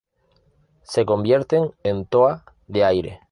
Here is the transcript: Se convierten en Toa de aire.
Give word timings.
Se 0.81 1.05
convierten 1.05 1.75
en 1.83 2.05
Toa 2.07 2.43
de 2.65 2.83
aire. 2.83 3.19